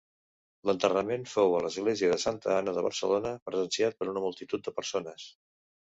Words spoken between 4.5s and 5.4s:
de persones.